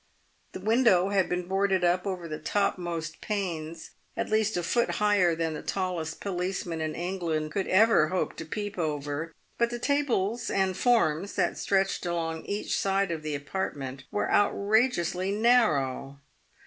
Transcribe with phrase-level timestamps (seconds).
[0.53, 4.95] The window had been boarded over up to the topmost panes, at least a foot
[4.95, 9.69] higher than the tallest police man in England could ever hope to peep over; but
[9.69, 15.31] the tables and forms that stretched along each side of the apartment were outrage ously
[15.31, 16.19] narrow.